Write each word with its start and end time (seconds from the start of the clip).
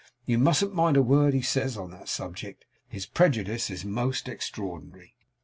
You 0.25 0.39
mustn't 0.39 0.73
mind 0.73 0.97
a 0.97 1.03
word 1.03 1.35
he 1.35 1.43
says 1.43 1.77
on 1.77 1.91
that 1.91 2.09
subject. 2.09 2.65
His 2.87 3.05
prejudice 3.05 3.69
is 3.69 3.85
most 3.85 4.27
extraordinary. 4.27 5.13